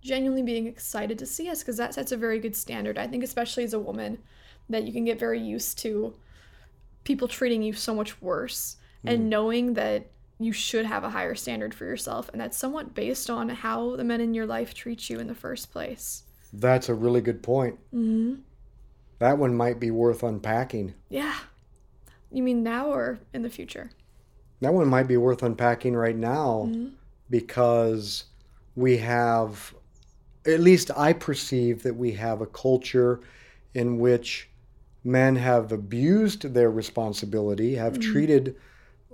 genuinely 0.00 0.42
being 0.42 0.66
excited 0.66 1.18
to 1.18 1.26
see 1.26 1.50
us 1.50 1.60
because 1.60 1.76
that 1.76 1.94
sets 1.94 2.12
a 2.12 2.16
very 2.16 2.38
good 2.38 2.54
standard. 2.54 2.96
I 2.96 3.06
think, 3.06 3.24
especially 3.24 3.64
as 3.64 3.74
a 3.74 3.78
woman, 3.78 4.18
that 4.68 4.84
you 4.84 4.92
can 4.92 5.04
get 5.04 5.18
very 5.18 5.40
used 5.40 5.78
to 5.78 6.14
people 7.04 7.28
treating 7.28 7.62
you 7.62 7.72
so 7.72 7.94
much 7.94 8.20
worse 8.20 8.76
and 9.04 9.30
knowing 9.30 9.74
that 9.74 10.10
you 10.38 10.52
should 10.52 10.84
have 10.84 11.04
a 11.04 11.10
higher 11.10 11.36
standard 11.36 11.72
for 11.72 11.84
yourself, 11.84 12.28
and 12.30 12.40
that's 12.40 12.58
somewhat 12.58 12.92
based 12.92 13.30
on 13.30 13.48
how 13.48 13.94
the 13.94 14.02
men 14.02 14.20
in 14.20 14.34
your 14.34 14.46
life 14.46 14.74
treat 14.74 15.08
you 15.08 15.20
in 15.20 15.28
the 15.28 15.34
first 15.34 15.70
place. 15.70 16.24
That's 16.52 16.88
a 16.88 16.94
really 16.94 17.20
good 17.20 17.42
point. 17.42 17.78
Mm-hmm. 17.94 18.40
That 19.20 19.38
one 19.38 19.54
might 19.54 19.80
be 19.80 19.90
worth 19.90 20.22
unpacking. 20.22 20.94
Yeah. 21.08 21.36
You 22.30 22.42
mean 22.42 22.62
now 22.62 22.88
or 22.88 23.20
in 23.32 23.42
the 23.42 23.48
future? 23.48 23.90
That 24.60 24.72
one 24.74 24.88
might 24.88 25.06
be 25.08 25.16
worth 25.16 25.42
unpacking 25.42 25.94
right 25.94 26.16
now 26.16 26.70
Mm-hmm. 26.70 26.88
because 27.30 28.24
we 28.74 28.98
have, 28.98 29.74
at 30.46 30.60
least 30.60 30.90
I 30.96 31.12
perceive 31.12 31.82
that 31.82 31.96
we 31.96 32.12
have 32.12 32.40
a 32.40 32.46
culture 32.46 33.20
in 33.74 33.98
which 33.98 34.48
men 35.04 35.36
have 35.36 35.72
abused 35.72 36.54
their 36.54 36.70
responsibility, 36.70 37.74
have 37.74 37.94
Mm-hmm. 37.94 38.12
treated 38.12 38.56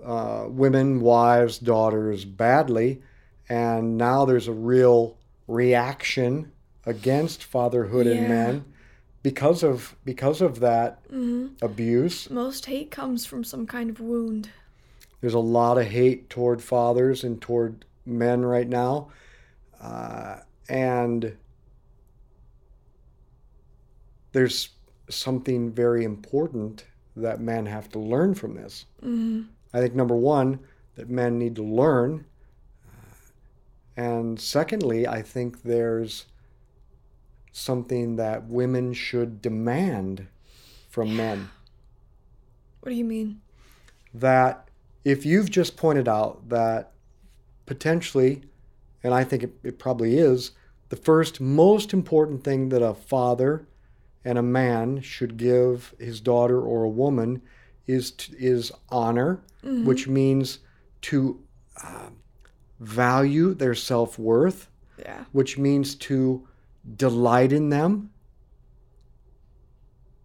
uh, 0.05 0.47
women, 0.49 1.01
wives, 1.01 1.59
daughters 1.59 2.25
badly, 2.25 3.01
and 3.49 3.97
now 3.97 4.25
there's 4.25 4.49
a 4.49 4.53
real 4.53 5.17
reaction 5.47 6.51
against 6.87 7.45
fatherhood 7.45 8.07
in 8.07 8.27
men 8.29 8.65
because 9.23 9.63
of 9.63 9.95
because 10.05 10.41
of 10.41 10.61
that 10.61 10.99
Mm-hmm. 11.13 11.65
abuse. 11.65 12.31
Most 12.31 12.67
hate 12.67 12.91
comes 12.91 13.27
from 13.27 13.45
some 13.45 13.67
kind 13.67 13.91
of 13.91 14.01
wound. 14.01 14.49
There's 15.23 15.35
a 15.35 15.39
lot 15.39 15.79
of 15.79 15.87
hate 15.87 16.29
toward 16.29 16.63
fathers 16.63 17.25
and 17.25 17.41
toward 17.41 17.87
men 18.05 18.45
right 18.45 18.69
now. 18.69 19.09
Uh, 19.81 20.41
and 20.69 21.37
there's 24.33 24.71
something 25.09 25.71
very 25.73 26.05
important 26.05 26.85
that 27.17 27.41
men 27.41 27.67
have 27.67 27.89
to 27.91 27.99
learn 27.99 28.35
from 28.35 28.55
this. 28.57 28.85
Mm-hmm. 29.03 29.43
I 29.73 29.81
think 29.81 29.95
number 29.95 30.17
one, 30.17 30.59
that 30.97 31.09
men 31.09 31.39
need 31.39 31.57
to 31.57 31.63
learn. 31.63 32.27
Uh, 32.85 33.17
And 33.97 34.41
secondly, 34.41 35.07
I 35.07 35.23
think 35.23 35.63
there's 35.63 36.27
something 37.53 38.17
that 38.17 38.47
women 38.49 38.93
should 38.93 39.41
demand 39.41 40.27
from 40.91 41.17
men. 41.17 41.49
What 42.81 42.91
do 42.91 42.97
you 42.97 43.05
mean? 43.05 43.41
that 44.13 44.69
if 45.05 45.25
you've 45.27 45.51
just 45.51 45.77
pointed 45.77 46.09
out 46.09 46.49
that 46.49 46.93
potentially, 47.67 48.43
and 49.03 49.13
I 49.15 49.25
think 49.25 49.43
it, 49.43 49.53
it 49.63 49.79
probably 49.79 50.17
is, 50.19 50.53
the 50.89 50.97
first 50.97 51.41
most 51.41 51.93
important 51.93 52.45
thing 52.45 52.69
that 52.69 52.83
a 52.83 52.95
father 52.95 53.67
and 54.25 54.39
a 54.39 54.43
man 54.43 55.01
should 55.01 55.37
give 55.37 55.95
his 55.99 56.21
daughter 56.21 56.61
or 56.61 56.85
a 56.85 56.89
woman 56.89 57.43
is 57.87 58.13
t- 58.13 58.35
is 58.39 58.71
honor, 58.91 59.41
which 59.63 60.07
means 60.07 60.59
to 61.03 61.41
uh, 61.83 62.11
value 62.79 63.55
their 63.55 63.75
self 63.75 64.19
worth, 64.19 64.69
Yeah. 64.99 65.25
which 65.33 65.59
means 65.59 65.95
to 65.97 66.47
delight 66.97 67.53
in 67.53 67.71
them. 67.71 68.11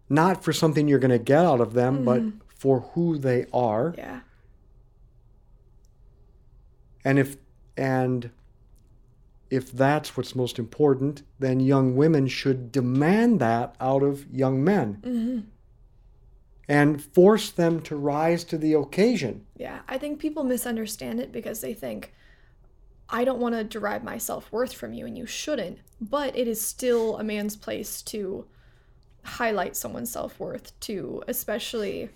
Not 0.08 0.42
for 0.42 0.52
something 0.52 0.88
you're 0.88 0.98
going 0.98 1.10
to 1.10 1.18
get 1.18 1.44
out 1.44 1.60
of 1.60 1.74
them, 1.74 2.04
but 2.04 2.22
for 2.48 2.80
who 2.94 3.18
they 3.18 3.46
are. 3.52 3.94
Yeah. 3.96 4.20
And 7.04 7.18
if 7.18 7.36
and 7.76 8.30
if 9.50 9.72
that's 9.72 10.16
what's 10.16 10.34
most 10.34 10.58
important, 10.58 11.22
then 11.38 11.58
young 11.60 11.96
women 11.96 12.26
should 12.26 12.70
demand 12.70 13.40
that 13.40 13.74
out 13.80 14.02
of 14.02 14.26
young 14.32 14.62
men 14.62 14.98
Mm-hmm. 15.02 15.38
and 16.68 17.02
force 17.02 17.50
them 17.50 17.80
to 17.82 17.96
rise 17.96 18.44
to 18.44 18.58
the 18.58 18.74
occasion. 18.74 19.46
Yeah. 19.56 19.80
I 19.88 19.96
think 19.96 20.18
people 20.18 20.44
misunderstand 20.44 21.18
it 21.20 21.32
because 21.32 21.60
they 21.62 21.72
think, 21.72 22.12
I 23.08 23.24
don't 23.24 23.38
want 23.40 23.54
to 23.54 23.64
derive 23.64 24.04
my 24.04 24.18
self 24.18 24.52
worth 24.52 24.74
from 24.74 24.92
you, 24.92 25.06
and 25.06 25.16
you 25.16 25.24
shouldn't. 25.24 25.78
But 26.00 26.36
it 26.36 26.46
is 26.46 26.60
still 26.60 27.16
a 27.16 27.24
man's 27.24 27.56
place 27.56 28.02
to 28.02 28.44
highlight 29.24 29.76
someone's 29.76 30.10
self 30.10 30.38
worth, 30.38 30.78
to 30.80 31.22
especially 31.26 32.10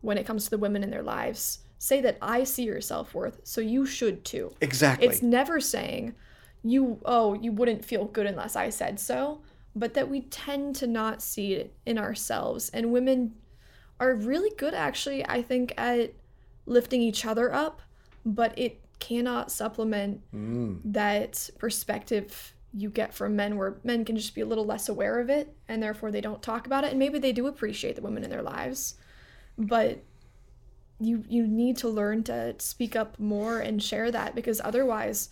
when 0.00 0.18
it 0.18 0.26
comes 0.26 0.44
to 0.44 0.50
the 0.50 0.58
women 0.58 0.82
in 0.82 0.90
their 0.90 1.02
lives. 1.02 1.60
Say 1.78 2.00
that 2.00 2.18
I 2.22 2.44
see 2.44 2.64
your 2.64 2.80
self 2.80 3.14
worth, 3.14 3.40
so 3.44 3.60
you 3.60 3.84
should 3.86 4.24
too. 4.24 4.54
Exactly. 4.60 5.06
It's 5.06 5.22
never 5.22 5.60
saying 5.60 6.14
you 6.62 6.98
oh 7.04 7.34
you 7.34 7.52
wouldn't 7.52 7.84
feel 7.84 8.06
good 8.06 8.26
unless 8.26 8.56
I 8.56 8.70
said 8.70 8.98
so, 8.98 9.42
but 9.74 9.94
that 9.94 10.08
we 10.08 10.22
tend 10.22 10.74
to 10.76 10.86
not 10.86 11.22
see 11.22 11.52
it 11.54 11.74
in 11.84 11.98
ourselves 11.98 12.70
and 12.70 12.92
women 12.92 13.34
are 14.00 14.14
really 14.14 14.50
good 14.58 14.74
actually 14.74 15.26
I 15.26 15.42
think 15.42 15.72
at 15.76 16.12
lifting 16.66 17.02
each 17.02 17.24
other 17.24 17.52
up, 17.52 17.80
but 18.24 18.58
it 18.58 18.80
cannot 18.98 19.52
supplement 19.52 20.22
Mm. 20.34 20.80
that 20.84 21.50
perspective 21.58 22.54
you 22.72 22.88
get 22.90 23.14
from 23.14 23.36
men 23.36 23.56
where 23.56 23.76
men 23.84 24.04
can 24.04 24.16
just 24.16 24.34
be 24.34 24.40
a 24.40 24.46
little 24.46 24.64
less 24.66 24.88
aware 24.88 25.20
of 25.20 25.28
it 25.30 25.54
and 25.68 25.82
therefore 25.82 26.10
they 26.10 26.20
don't 26.20 26.42
talk 26.42 26.66
about 26.66 26.84
it 26.84 26.90
and 26.90 26.98
maybe 26.98 27.18
they 27.18 27.32
do 27.32 27.46
appreciate 27.46 27.94
the 27.96 28.02
women 28.02 28.24
in 28.24 28.30
their 28.30 28.42
lives 28.42 28.94
but 29.56 30.02
you 31.00 31.24
you 31.28 31.46
need 31.46 31.76
to 31.76 31.88
learn 31.88 32.22
to 32.24 32.54
speak 32.58 32.96
up 32.96 33.18
more 33.18 33.58
and 33.60 33.82
share 33.82 34.10
that 34.10 34.34
because 34.34 34.60
otherwise 34.64 35.28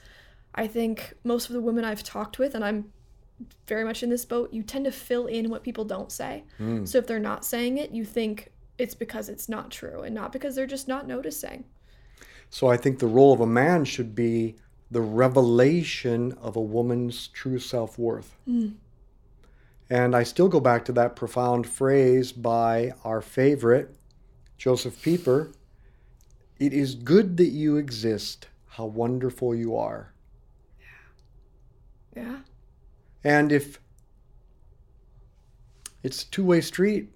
i 0.55 0.67
think 0.67 1.15
most 1.25 1.49
of 1.49 1.55
the 1.55 1.61
women 1.61 1.85
i've 1.85 2.03
talked 2.03 2.39
with 2.39 2.55
and 2.55 2.65
i'm 2.65 2.93
very 3.67 3.85
much 3.85 4.03
in 4.03 4.11
this 4.11 4.25
boat 4.25 4.53
you 4.53 4.63
tend 4.63 4.85
to 4.85 4.93
fill 4.93 5.27
in 5.27 5.49
what 5.51 5.63
people 5.63 5.85
don't 5.85 6.13
say 6.13 6.45
Mm. 6.61 6.87
so 6.87 6.99
if 6.99 7.07
they're 7.07 7.19
not 7.19 7.45
saying 7.45 7.79
it 7.79 7.91
you 7.93 8.05
think 8.05 8.53
it's 8.79 8.95
because 8.95 9.29
it's 9.29 9.49
not 9.49 9.71
true 9.71 10.01
and 10.03 10.15
not 10.15 10.33
because 10.33 10.55
they're 10.55 10.67
just 10.67 10.89
not 10.89 11.07
noticing 11.07 11.65
So 12.51 12.69
I 12.69 12.77
think 12.77 12.99
the 12.99 13.07
role 13.07 13.33
of 13.33 13.41
a 13.41 13.47
man 13.47 13.85
should 13.85 14.15
be 14.15 14.57
the 14.91 15.01
revelation 15.01 16.33
of 16.41 16.57
a 16.57 16.61
woman's 16.61 17.29
true 17.29 17.59
self 17.59 17.99
worth. 17.99 18.37
And 19.91 20.15
I 20.17 20.23
still 20.23 20.49
go 20.49 20.61
back 20.61 20.85
to 20.87 20.93
that 20.93 21.15
profound 21.17 21.67
phrase 21.67 22.33
by 22.33 22.93
our 23.05 23.21
favorite, 23.21 23.95
Josef 24.57 25.01
Pieper 25.03 25.53
It 26.59 26.73
is 26.73 26.95
good 26.95 27.37
that 27.39 27.49
you 27.51 27.77
exist. 27.77 28.49
How 28.67 28.87
wonderful 28.87 29.55
you 29.55 29.77
are. 29.77 30.13
yeah 30.79 32.23
Yeah. 32.23 32.39
And 33.23 33.53
if 33.53 33.81
it's 36.03 36.23
a 36.23 36.31
two 36.31 36.45
way 36.45 36.61
street, 36.61 37.11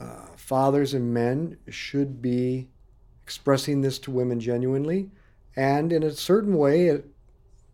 uh, 0.00 0.26
fathers 0.36 0.94
and 0.94 1.12
men 1.12 1.56
should 1.68 2.20
be 2.22 2.68
expressing 3.22 3.80
this 3.80 3.98
to 4.00 4.10
women 4.10 4.40
genuinely. 4.40 5.10
And 5.56 5.92
in 5.92 6.02
a 6.02 6.10
certain 6.12 6.56
way, 6.56 6.86
it, 6.88 7.06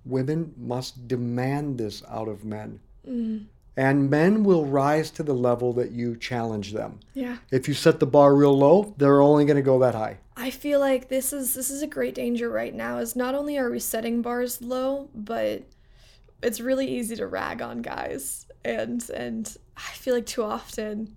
women 0.05 0.55
must 0.57 1.07
demand 1.09 1.79
this 1.79 2.03
out 2.09 2.29
of 2.29 2.45
men. 2.45 2.81
mm, 3.09 3.47
And 3.79 4.11
men 4.11 4.43
will 4.43 4.67
rise 4.67 5.09
to 5.13 5.23
the 5.23 5.35
level 5.35 5.73
that 5.75 5.93
you 5.93 6.17
challenge 6.17 6.73
them. 6.73 6.99
yeah 7.15 7.37
If 7.53 7.69
you 7.69 7.75
set 7.75 8.01
the 8.01 8.07
bar 8.07 8.35
real 8.35 8.59
low, 8.59 8.93
they're 8.97 9.23
only 9.23 9.45
going 9.45 9.57
to 9.57 9.63
go 9.63 9.79
that 9.79 9.95
high. 9.95 10.19
I 10.37 10.51
feel 10.51 10.81
like 10.81 11.09
this 11.09 11.33
is 11.33 11.55
this 11.55 11.71
is 11.71 11.81
a 11.81 11.87
great 11.87 12.17
danger 12.17 12.51
right 12.51 12.75
now 12.75 12.99
is 12.99 13.15
not 13.15 13.37
only 13.37 13.57
are 13.57 13.71
we 13.71 13.79
setting 13.79 14.21
bars 14.21 14.61
low, 14.61 15.09
but 15.15 15.63
it's 16.43 16.61
really 16.61 16.89
easy 16.89 17.15
to 17.17 17.29
rag 17.29 17.63
on 17.63 17.83
guys. 17.83 18.47
And 18.65 19.09
and 19.11 19.57
I 19.77 19.93
feel 19.93 20.15
like 20.15 20.27
too 20.27 20.43
often 20.43 21.17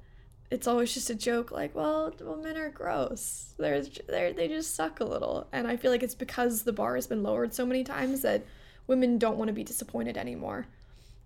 it's 0.52 0.68
always 0.68 0.94
just 0.94 1.10
a 1.10 1.16
joke 1.16 1.50
like, 1.50 1.74
well, 1.74 2.14
well 2.22 2.38
men 2.38 2.58
are 2.58 2.70
gross. 2.70 3.56
They're 3.58 3.82
they're 4.08 4.34
they 4.34 4.48
just 4.48 4.76
suck 4.76 5.00
a 5.00 5.06
little. 5.06 5.48
And 5.52 5.66
I 5.66 5.78
feel 5.78 5.90
like 5.90 6.04
it's 6.04 6.14
because 6.14 6.62
the 6.62 6.74
bar 6.74 6.94
has 6.94 7.08
been 7.08 7.24
lowered 7.24 7.56
so 7.56 7.66
many 7.66 7.84
times 7.84 8.22
that 8.22 8.46
women 8.86 9.18
don't 9.18 9.38
want 9.38 9.48
to 9.48 9.54
be 9.54 9.64
disappointed 9.64 10.16
anymore. 10.16 10.68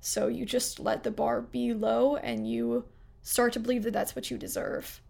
So 0.06 0.28
you 0.28 0.46
just 0.46 0.80
let 0.80 1.02
the 1.02 1.10
bar 1.10 1.41
be 1.41 1.74
low 1.74 2.15
and 2.18 2.48
you 2.48 2.86
start 3.24 3.54
to 3.54 3.60
believe 3.60 3.82
that 3.84 3.94
that's 3.94 4.15
what 4.15 4.30
you 4.30 4.38
deserve 4.38 5.02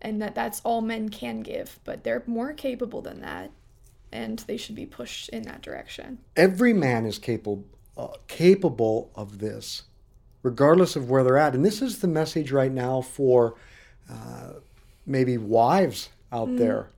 and 0.00 0.22
that 0.22 0.36
that's 0.36 0.60
all 0.60 0.80
men 0.80 1.08
can 1.08 1.40
give, 1.40 1.80
but 1.82 2.04
they're 2.04 2.22
more 2.26 2.52
capable 2.52 3.02
than 3.02 3.20
that, 3.22 3.50
and 4.12 4.38
they 4.40 4.56
should 4.56 4.76
be 4.76 4.86
pushed 4.86 5.28
in 5.30 5.42
that 5.42 5.60
direction. 5.60 6.18
every 6.36 6.72
man 6.72 7.04
is 7.04 7.18
capable 7.18 7.64
uh, 7.96 8.08
capable 8.28 9.10
of 9.16 9.38
this 9.38 9.84
regardless 10.42 10.94
of 10.94 11.10
where 11.10 11.24
they're 11.24 11.38
at 11.38 11.54
and 11.54 11.64
this 11.64 11.82
is 11.82 11.98
the 11.98 12.08
message 12.08 12.52
right 12.52 12.72
now 12.72 13.00
for 13.00 13.56
uh, 14.08 14.52
maybe 15.06 15.36
wives 15.36 16.10
out 16.30 16.56
there 16.56 16.90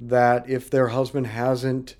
that 0.00 0.48
if 0.48 0.70
their 0.70 0.88
husband 0.88 1.26
hasn't 1.26 1.96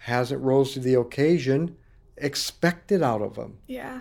hasn't 0.00 0.42
rose 0.42 0.72
to 0.72 0.80
the 0.80 0.94
occasion 0.94 1.76
expect 2.20 2.92
it 2.92 3.02
out 3.02 3.22
of 3.22 3.34
them 3.34 3.58
Yeah. 3.66 4.00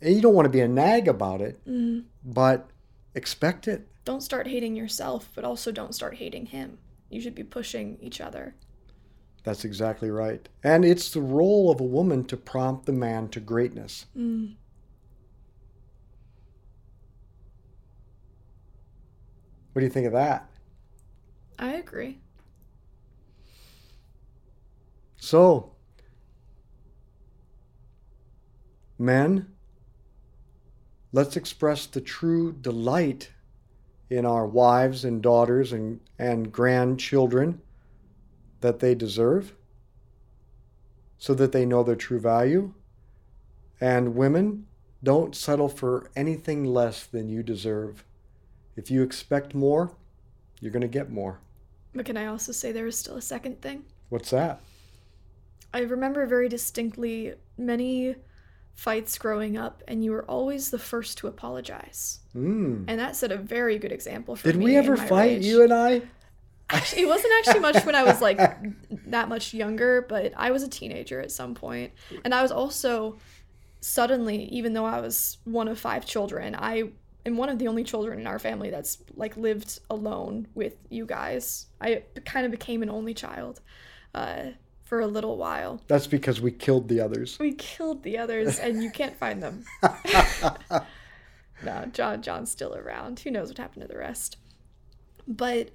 and 0.00 0.14
you 0.14 0.20
don't 0.20 0.34
want 0.34 0.46
to 0.46 0.50
be 0.50 0.60
a 0.60 0.68
nag 0.68 1.08
about 1.08 1.40
it 1.40 1.64
Mm. 1.66 2.04
but 2.24 2.68
expect 3.14 3.66
it 3.68 3.86
Don't 4.04 4.22
start 4.22 4.46
hating 4.46 4.76
yourself, 4.76 5.28
but 5.34 5.44
also 5.44 5.72
don't 5.72 5.92
start 5.94 6.14
hating 6.16 6.46
him. 6.46 6.78
You 7.10 7.20
should 7.20 7.34
be 7.34 7.42
pushing 7.44 7.98
each 8.00 8.20
other. 8.20 8.54
that's 9.44 9.64
exactly 9.64 10.10
right 10.10 10.48
and 10.64 10.84
it's 10.84 11.10
the 11.10 11.20
role 11.20 11.70
of 11.70 11.80
a 11.80 11.84
woman 11.84 12.24
to 12.24 12.36
prompt 12.36 12.84
the 12.86 12.92
man 12.92 13.28
to 13.28 13.40
greatness 13.40 14.06
Mm. 14.16 14.56
what 19.72 19.80
do 19.80 19.86
you 19.86 19.90
think 19.92 20.06
of 20.06 20.12
that 20.12 20.48
I 21.58 21.72
agree. 21.74 22.18
So, 25.16 25.72
men, 28.98 29.46
let's 31.12 31.36
express 31.36 31.86
the 31.86 32.00
true 32.00 32.52
delight 32.52 33.30
in 34.08 34.24
our 34.24 34.46
wives 34.46 35.04
and 35.04 35.22
daughters 35.22 35.72
and, 35.72 36.00
and 36.18 36.52
grandchildren 36.52 37.60
that 38.60 38.78
they 38.80 38.94
deserve 38.94 39.54
so 41.18 41.34
that 41.34 41.52
they 41.52 41.66
know 41.66 41.82
their 41.82 41.96
true 41.96 42.20
value. 42.20 42.72
And 43.80 44.14
women, 44.14 44.66
don't 45.02 45.36
settle 45.36 45.68
for 45.68 46.10
anything 46.16 46.64
less 46.64 47.04
than 47.04 47.28
you 47.28 47.42
deserve. 47.42 48.04
If 48.76 48.90
you 48.90 49.02
expect 49.02 49.54
more, 49.54 49.92
you're 50.60 50.72
going 50.72 50.80
to 50.80 50.88
get 50.88 51.10
more. 51.10 51.38
But 51.94 52.06
can 52.06 52.16
I 52.16 52.26
also 52.26 52.52
say 52.52 52.72
there 52.72 52.86
is 52.86 52.98
still 52.98 53.16
a 53.16 53.22
second 53.22 53.60
thing? 53.60 53.84
What's 54.08 54.30
that? 54.30 54.60
I 55.72 55.80
remember 55.80 56.26
very 56.26 56.48
distinctly 56.48 57.34
many 57.58 58.16
fights 58.76 59.18
growing 59.18 59.56
up, 59.56 59.82
and 59.88 60.04
you 60.04 60.12
were 60.12 60.24
always 60.26 60.70
the 60.70 60.78
first 60.78 61.18
to 61.18 61.26
apologize. 61.26 62.20
Mm. 62.36 62.84
And 62.86 63.00
that 63.00 63.16
set 63.16 63.32
a 63.32 63.36
very 63.36 63.78
good 63.78 63.90
example 63.90 64.36
for 64.36 64.44
Did 64.44 64.56
me. 64.56 64.66
Did 64.66 64.70
we 64.70 64.76
ever 64.76 64.96
fight, 64.96 65.38
rage. 65.38 65.44
you 65.44 65.64
and 65.64 65.72
I? 65.72 66.02
Actually, 66.68 67.02
it 67.02 67.06
wasn't 67.06 67.32
actually 67.38 67.60
much 67.60 67.84
when 67.84 67.94
I 67.94 68.04
was 68.04 68.20
like 68.20 68.38
that 69.06 69.28
much 69.28 69.54
younger, 69.54 70.04
but 70.08 70.32
I 70.36 70.50
was 70.50 70.62
a 70.62 70.68
teenager 70.68 71.20
at 71.20 71.32
some 71.32 71.54
point, 71.54 71.92
and 72.24 72.34
I 72.34 72.42
was 72.42 72.52
also 72.52 73.16
suddenly, 73.80 74.44
even 74.44 74.74
though 74.74 74.84
I 74.84 75.00
was 75.00 75.38
one 75.44 75.68
of 75.68 75.78
five 75.78 76.04
children, 76.04 76.54
I 76.54 76.90
am 77.24 77.36
one 77.36 77.48
of 77.48 77.58
the 77.58 77.68
only 77.68 77.82
children 77.82 78.20
in 78.20 78.26
our 78.26 78.38
family 78.38 78.68
that's 78.68 78.98
like 79.14 79.36
lived 79.36 79.80
alone 79.88 80.48
with 80.54 80.74
you 80.90 81.06
guys. 81.06 81.66
I 81.80 82.02
kind 82.24 82.44
of 82.44 82.50
became 82.50 82.82
an 82.82 82.90
only 82.90 83.14
child 83.14 83.60
uh, 84.14 84.50
for 84.86 85.00
a 85.00 85.06
little 85.06 85.36
while. 85.36 85.82
That's 85.88 86.06
because 86.06 86.40
we 86.40 86.52
killed 86.52 86.88
the 86.88 87.00
others. 87.00 87.36
We 87.38 87.52
killed 87.52 88.04
the 88.04 88.16
others, 88.16 88.58
and 88.60 88.82
you 88.82 88.90
can't 88.90 89.16
find 89.16 89.42
them. 89.42 89.64
no, 91.64 91.86
John 91.92 92.22
John's 92.22 92.52
still 92.52 92.74
around. 92.74 93.18
Who 93.20 93.32
knows 93.32 93.48
what 93.48 93.58
happened 93.58 93.82
to 93.82 93.88
the 93.88 93.98
rest? 93.98 94.36
But 95.26 95.72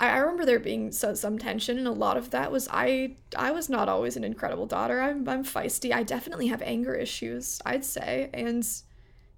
I, 0.00 0.08
I 0.08 0.18
remember 0.18 0.44
there 0.44 0.58
being 0.58 0.90
so, 0.90 1.14
some 1.14 1.38
tension, 1.38 1.78
and 1.78 1.86
a 1.86 1.92
lot 1.92 2.16
of 2.16 2.30
that 2.30 2.50
was 2.50 2.68
I 2.72 3.16
I 3.36 3.52
was 3.52 3.68
not 3.68 3.88
always 3.88 4.16
an 4.16 4.24
incredible 4.24 4.66
daughter. 4.66 5.00
I'm 5.00 5.28
I'm 5.28 5.44
feisty. 5.44 5.94
I 5.94 6.02
definitely 6.02 6.48
have 6.48 6.60
anger 6.60 6.94
issues. 6.94 7.60
I'd 7.64 7.84
say, 7.84 8.30
and 8.34 8.66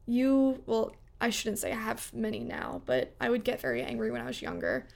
you 0.07 0.63
well, 0.65 0.97
I 1.21 1.29
shouldn't 1.29 1.59
say 1.59 1.71
I 1.71 1.77
have 1.77 2.11
many 2.15 2.41
now, 2.41 2.81
but 2.87 3.15
I 3.21 3.29
would 3.29 3.45
get 3.45 3.61
very 3.61 3.83
angry 3.83 4.11
when 4.11 4.23
I 4.23 4.27
was 4.27 4.41
younger, 4.41 4.89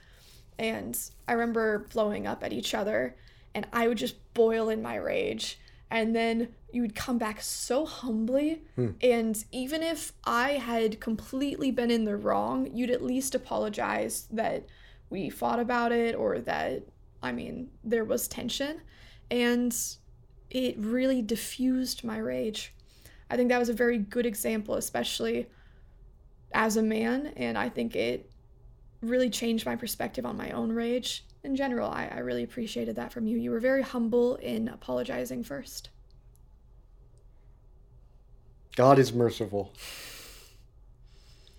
and 0.57 0.97
I 1.27 1.33
remember 1.33 1.85
blowing 1.93 2.25
up 2.25 2.43
at 2.43 2.51
each 2.51 2.73
other, 2.73 3.15
and 3.57 3.65
I 3.73 3.87
would 3.87 3.97
just 3.97 4.17
boil 4.35 4.69
in 4.69 4.83
my 4.83 4.97
rage. 4.97 5.59
And 5.89 6.15
then 6.15 6.49
you 6.71 6.83
would 6.83 6.93
come 6.93 7.17
back 7.17 7.41
so 7.41 7.87
humbly. 7.87 8.61
Hmm. 8.75 8.91
And 9.01 9.43
even 9.51 9.81
if 9.81 10.13
I 10.25 10.51
had 10.51 10.99
completely 10.99 11.71
been 11.71 11.89
in 11.89 12.03
the 12.03 12.15
wrong, 12.15 12.69
you'd 12.71 12.91
at 12.91 13.01
least 13.01 13.33
apologize 13.33 14.27
that 14.29 14.67
we 15.09 15.31
fought 15.31 15.59
about 15.59 15.91
it 15.91 16.13
or 16.13 16.37
that, 16.41 16.83
I 17.23 17.31
mean, 17.31 17.71
there 17.83 18.05
was 18.05 18.27
tension. 18.27 18.81
And 19.31 19.75
it 20.51 20.75
really 20.77 21.23
diffused 21.23 22.03
my 22.03 22.19
rage. 22.19 22.75
I 23.31 23.37
think 23.37 23.49
that 23.49 23.57
was 23.57 23.69
a 23.69 23.73
very 23.73 23.97
good 23.97 24.27
example, 24.27 24.75
especially 24.75 25.47
as 26.53 26.77
a 26.77 26.83
man. 26.83 27.33
And 27.35 27.57
I 27.57 27.69
think 27.69 27.95
it 27.95 28.29
really 29.01 29.31
changed 29.31 29.65
my 29.65 29.75
perspective 29.75 30.27
on 30.27 30.37
my 30.37 30.51
own 30.51 30.71
rage. 30.71 31.25
In 31.47 31.55
general, 31.55 31.89
I, 31.89 32.11
I 32.13 32.17
really 32.19 32.43
appreciated 32.43 32.97
that 32.97 33.13
from 33.13 33.25
you. 33.25 33.37
You 33.37 33.51
were 33.51 33.61
very 33.61 33.81
humble 33.81 34.35
in 34.35 34.67
apologizing 34.67 35.45
first. 35.45 35.89
God 38.75 38.99
is 38.99 39.13
merciful. 39.13 39.71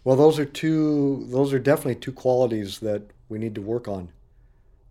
Well, 0.04 0.14
those 0.14 0.38
are 0.38 0.44
two 0.44 1.24
those 1.30 1.54
are 1.54 1.58
definitely 1.58 1.94
two 1.94 2.12
qualities 2.12 2.80
that 2.80 3.04
we 3.30 3.38
need 3.38 3.54
to 3.54 3.62
work 3.62 3.88
on. 3.88 4.10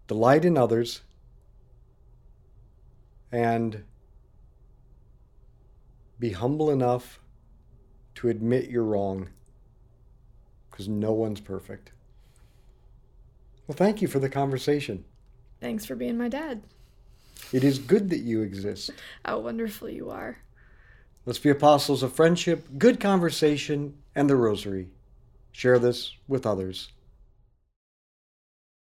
Delight 0.07 0.43
in 0.43 0.57
others 0.57 1.01
and 3.31 3.83
be 6.19 6.31
humble 6.31 6.71
enough 6.71 7.19
to 8.15 8.29
admit 8.29 8.71
you're 8.71 8.83
wrong 8.83 9.29
because 10.71 10.87
no 10.87 11.11
one's 11.11 11.39
perfect. 11.39 11.91
Well, 13.67 13.75
thank 13.75 14.01
you 14.01 14.07
for 14.07 14.19
the 14.19 14.29
conversation. 14.29 15.03
Thanks 15.59 15.85
for 15.85 15.95
being 15.95 16.17
my 16.17 16.29
dad. 16.29 16.63
It 17.51 17.63
is 17.63 17.79
good 17.79 18.09
that 18.09 18.19
you 18.19 18.41
exist. 18.41 18.91
How 19.25 19.39
wonderful 19.39 19.89
you 19.89 20.09
are. 20.09 20.37
Let's 21.25 21.39
be 21.39 21.49
apostles 21.49 22.03
of 22.03 22.13
friendship, 22.13 22.67
good 22.77 22.99
conversation, 22.99 23.97
and 24.15 24.29
the 24.29 24.35
rosary. 24.37 24.87
Share 25.51 25.79
this 25.79 26.13
with 26.27 26.45
others. 26.45 26.91